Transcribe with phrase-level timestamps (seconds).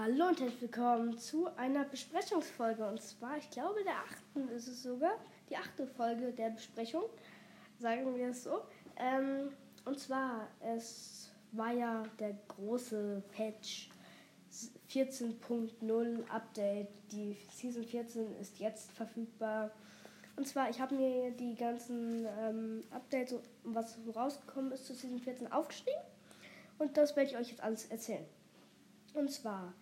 [0.00, 2.86] Hallo und herzlich willkommen zu einer Besprechungsfolge.
[2.86, 5.14] Und zwar, ich glaube, der achten ist es sogar.
[5.50, 7.02] Die achte Folge der Besprechung,
[7.80, 8.60] sagen wir es so.
[8.96, 9.50] Ähm,
[9.84, 13.90] und zwar, es war ja der große Patch
[14.88, 16.90] 14.0 Update.
[17.10, 19.72] Die Season 14 ist jetzt verfügbar.
[20.36, 25.50] Und zwar, ich habe mir die ganzen ähm, Updates, was rausgekommen ist zu Season 14,
[25.50, 26.00] aufgeschrieben.
[26.78, 28.24] Und das werde ich euch jetzt alles erzählen.
[29.14, 29.74] Und zwar,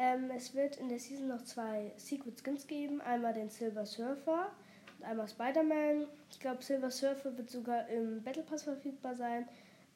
[0.00, 3.02] ähm, es wird in der Season noch zwei Secret Skins geben.
[3.02, 4.50] Einmal den Silver Surfer
[4.98, 6.06] und einmal Spider-Man.
[6.30, 9.46] Ich glaube, Silver Surfer wird sogar im Battle Pass verfügbar sein.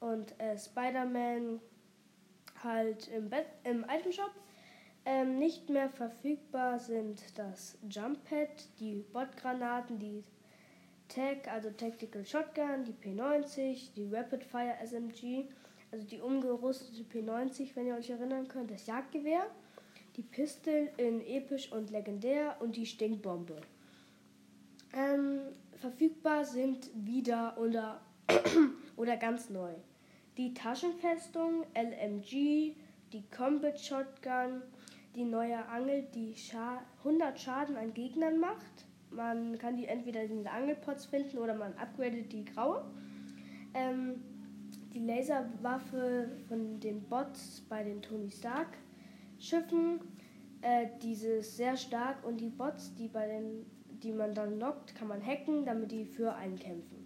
[0.01, 1.59] Und äh, Spider-Man
[2.62, 4.31] halt im, Bet im Item Shop.
[5.07, 8.51] Ähm, nicht mehr verfügbar sind das Jump Pad,
[8.81, 10.23] die Bot-Granaten, die
[11.09, 15.47] Tag, also Tactical Shotgun, die P90, die Rapid Fire SMG,
[15.93, 19.47] also die umgerüstete P90, wenn ihr euch erinnern könnt, das Jagdgewehr,
[20.17, 23.61] die Pistol in episch und legendär und die Stinkbombe.
[24.93, 25.41] Ähm,
[25.77, 28.01] verfügbar sind wieder oder,
[28.97, 29.75] oder ganz neu
[30.37, 32.75] die Taschenfestung, LMG,
[33.12, 34.62] die Combat Shotgun,
[35.15, 38.87] die neue Angel, die Scha 100 Schaden an Gegnern macht.
[39.11, 42.84] Man kann die entweder in den Angelpots finden oder man upgradet die graue.
[43.75, 44.23] Ähm,
[44.93, 48.78] die Laserwaffe von den Bots bei den Tony Stark
[49.45, 50.00] Schiffen.
[50.62, 53.67] Äh, diese ist sehr stark und die Bots, die, bei den,
[54.03, 57.05] die man dann lockt, kann man hacken, damit die für einen kämpfen.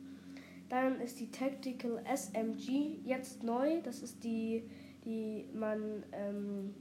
[0.68, 3.80] Dann ist die Tactical SMG jetzt neu.
[3.82, 4.62] Das ist die,
[5.04, 6.74] die man ähm,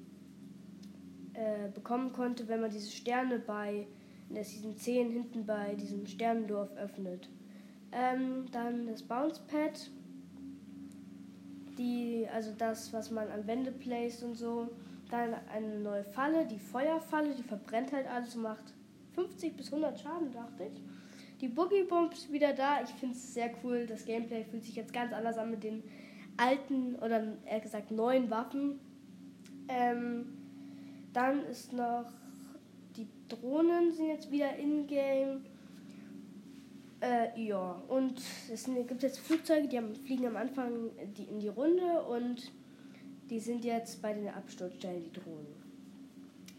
[1.34, 3.88] äh, bekommen konnte, wenn man diese Sterne bei
[4.30, 7.30] in der Season 10 hinten bei diesem Sternendorf öffnet.
[7.92, 9.90] Ähm, dann das Bounce Pad.
[11.78, 14.70] Die, also das, was man an Wände placed und so.
[15.10, 18.74] Dann eine neue Falle, die Feuerfalle, die verbrennt halt alles und macht
[19.16, 20.82] 50 bis 100 Schaden, dachte ich.
[21.42, 22.82] Die Boogie Bombs wieder da.
[22.82, 23.86] Ich finde es sehr cool.
[23.86, 25.84] Das Gameplay fühlt sich jetzt ganz anders an mit den
[26.36, 28.80] alten oder eher gesagt neuen Waffen.
[29.68, 30.38] Ähm,
[31.14, 32.06] dann ist noch
[32.96, 35.46] die Drohnen sind jetzt wieder in-game.
[37.00, 38.20] Äh, ja, und
[38.52, 42.52] es gibt jetzt Flugzeuge, die haben, fliegen am Anfang in die Runde und
[43.30, 45.48] die sind jetzt bei den Absturzstellen, die Drohnen.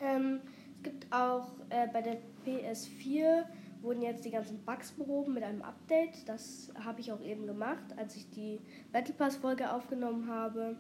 [0.01, 0.41] Ähm,
[0.77, 3.45] es gibt auch äh, bei der PS4
[3.83, 6.29] wurden jetzt die ganzen Bugs behoben mit einem Update.
[6.29, 8.61] Das habe ich auch eben gemacht, als ich die
[8.93, 10.77] Battle Pass Folge aufgenommen habe.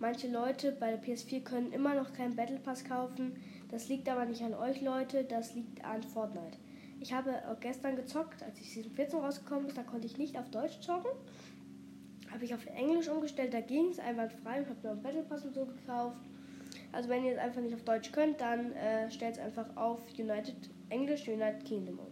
[0.00, 3.36] Manche Leute bei der PS4 können immer noch keinen Battle Pass kaufen.
[3.70, 6.58] Das liegt aber nicht an euch Leute, das liegt an Fortnite.
[7.00, 10.50] Ich habe gestern gezockt, als ich Season 14 rausgekommen ist, da konnte ich nicht auf
[10.50, 11.10] Deutsch zocken.
[12.32, 15.44] Habe ich auf Englisch umgestellt, da ging es einwandfrei und habe mir einen Battle Pass
[15.44, 16.20] und so gekauft.
[16.92, 20.00] Also wenn ihr es einfach nicht auf Deutsch könnt, dann äh, stellt es einfach auf
[20.18, 22.06] United English United Kingdom um.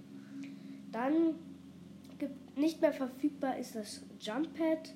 [0.93, 1.34] Dann
[2.19, 4.94] gibt, nicht mehr verfügbar ist das Jump Pad.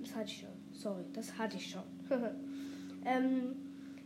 [0.00, 0.48] Das hatte ich schon.
[0.72, 1.82] Sorry, das hatte ich schon.
[3.04, 3.56] ähm,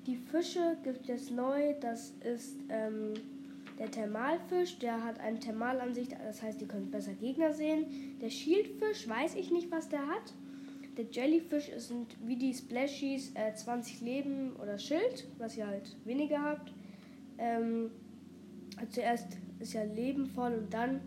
[0.07, 1.75] die Fische gibt es neu.
[1.81, 3.15] Das ist ähm,
[3.79, 4.79] der Thermalfisch.
[4.79, 6.13] Der hat eine Thermalansicht.
[6.25, 8.19] Das heißt, ihr könnt besser Gegner sehen.
[8.21, 10.35] Der Shieldfisch weiß ich nicht, was der hat.
[10.97, 16.43] Der Jellyfish sind wie die Splashies äh, 20 Leben oder Schild, was ihr halt weniger
[16.43, 16.73] habt.
[17.39, 17.93] Ähm,
[18.91, 21.01] zuerst ist ja Leben voll und dann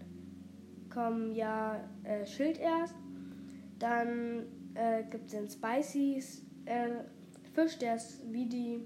[0.89, 2.95] kommen ja äh, Schild erst.
[3.79, 4.45] Dann
[4.75, 6.23] äh, gibt es den Spicy
[6.65, 6.87] äh,
[7.53, 8.79] Fisch, der ist wie die,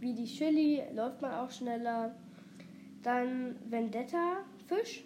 [0.00, 2.14] wie die Chili, läuft man auch schneller.
[3.06, 5.04] Dann Vendetta Fisch,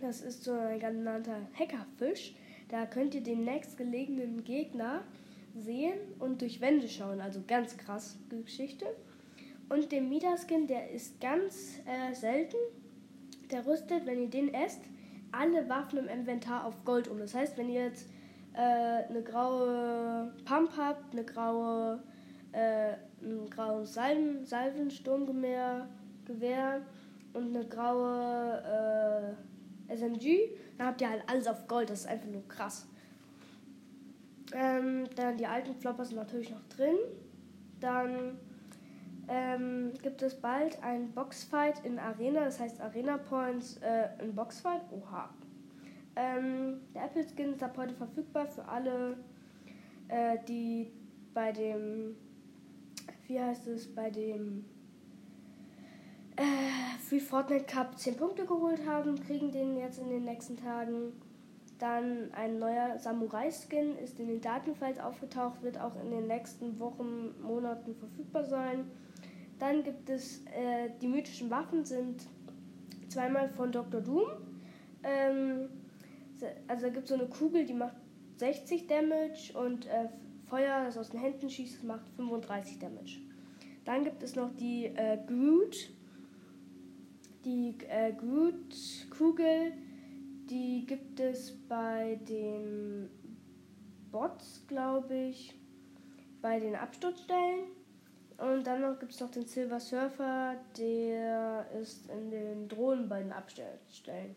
[0.00, 2.34] das ist so ein genannter Hackerfisch.
[2.68, 5.04] Da könnt ihr den nächstgelegenen Gegner
[5.54, 8.86] sehen und durch Wände schauen, also ganz krass Geschichte.
[9.68, 12.56] Und den Midas-Skin, der ist ganz äh, selten,
[13.52, 14.82] der rüstet, wenn ihr den esst,
[15.30, 17.20] alle Waffen im Inventar auf Gold um.
[17.20, 18.10] Das heißt, wenn ihr jetzt
[18.54, 22.02] äh, eine graue Pump habt, eine graue,
[22.50, 25.88] äh, ein graues Salven, Salvensturmgewehr
[26.24, 26.82] Gewehr
[27.32, 29.36] und eine graue
[29.88, 31.90] äh, SMG, dann habt ihr halt alles auf Gold.
[31.90, 32.86] Das ist einfach nur krass.
[34.54, 36.96] Ähm, dann die alten Floppers sind natürlich noch drin.
[37.80, 38.38] Dann
[39.28, 44.82] ähm, gibt es bald ein Boxfight in Arena, das heißt Arena Points äh, in Boxfight.
[44.90, 45.30] Oha.
[46.14, 49.16] Ähm, der Apple Skin ist ab heute verfügbar für alle,
[50.08, 50.92] äh, die
[51.32, 52.16] bei dem,
[53.26, 54.66] wie heißt es, bei dem
[57.08, 61.12] Free Fortnite Cup 10 Punkte geholt haben, kriegen den jetzt in den nächsten Tagen.
[61.78, 67.34] Dann ein neuer Samurai-Skin ist in den Datenfiles aufgetaucht, wird auch in den nächsten Wochen,
[67.42, 68.90] Monaten verfügbar sein.
[69.58, 72.26] Dann gibt es äh, die mythischen Waffen sind
[73.08, 74.00] zweimal von Dr.
[74.00, 74.26] Doom.
[75.02, 75.68] Ähm,
[76.68, 77.96] also gibt es so eine Kugel, die macht
[78.38, 80.08] 60 Damage und äh,
[80.48, 83.20] Feuer, das aus den Händen schießt, macht 35 Damage.
[83.84, 85.90] Dann gibt es noch die äh, Groot.
[87.44, 89.72] Die äh, Groot-Kugel,
[90.48, 93.10] die gibt es bei den
[94.12, 95.54] Bots, glaube ich,
[96.40, 97.64] bei den Absturzstellen.
[98.38, 103.32] Und dann gibt es noch den Silver Surfer, der ist in den Drohnen bei den
[103.32, 104.36] Absturzstellen.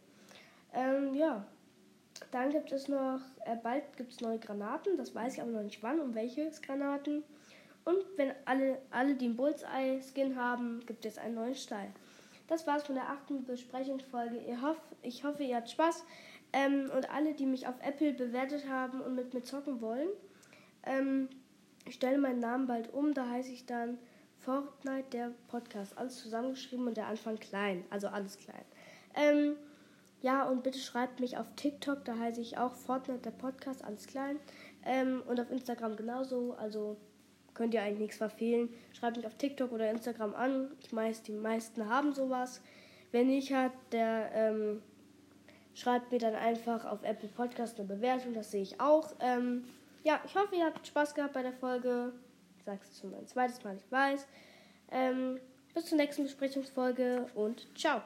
[0.74, 1.46] Ähm, ja,
[2.32, 5.64] dann gibt es noch, äh, bald gibt es neue Granaten, das weiß ich aber noch
[5.64, 7.24] nicht wann und welche Granaten.
[7.84, 11.92] Und wenn alle, alle die einen Bullseye-Skin haben, gibt es einen neuen Style.
[12.48, 14.38] Das war's von der achten Besprechungsfolge.
[14.38, 16.06] Ich hoffe, ich hoffe ihr habt Spaß.
[16.54, 20.10] Ähm, und alle, die mich auf Apple bewertet haben und mit mir zocken wollen,
[20.84, 21.30] ähm,
[21.88, 23.14] ich stelle meinen Namen bald um.
[23.14, 23.98] Da heiße ich dann
[24.40, 25.98] Fortnite, der Podcast.
[25.98, 27.84] Alles zusammengeschrieben und der Anfang klein.
[27.90, 28.64] Also alles klein.
[29.16, 29.56] Ähm,
[30.22, 34.08] ja, und bitte schreibt mich auf TikTok, da heiße ich auch Fortnite, der Podcast, alles
[34.08, 34.40] klein.
[34.84, 36.98] Ähm, und auf Instagram genauso, also
[37.56, 38.70] könnt ihr eigentlich nichts verfehlen.
[38.94, 40.72] Schreibt mich auf TikTok oder Instagram an.
[40.82, 42.62] Ich weiß, die meisten haben sowas.
[43.12, 44.82] Wenn nicht hat, der ähm,
[45.74, 49.14] schreibt mir dann einfach auf Apple Podcast eine Bewertung, das sehe ich auch.
[49.20, 49.64] Ähm,
[50.04, 52.12] ja, ich hoffe, ihr habt Spaß gehabt bei der Folge.
[52.58, 54.28] Ich sage es schon mein zweites Mal, ich weiß.
[54.92, 55.40] Ähm,
[55.74, 58.02] bis zur nächsten Besprechungsfolge und ciao.